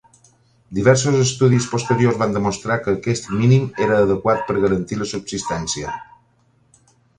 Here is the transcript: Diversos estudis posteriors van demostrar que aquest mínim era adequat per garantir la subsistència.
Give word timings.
Diversos 0.77 1.17
estudis 1.23 1.67
posteriors 1.73 2.17
van 2.21 2.33
demostrar 2.37 2.79
que 2.87 2.95
aquest 2.95 3.29
mínim 3.43 3.69
era 3.89 4.01
adequat 4.07 4.43
per 4.49 4.59
garantir 4.67 5.01
la 5.03 5.11
subsistència. 5.15 5.97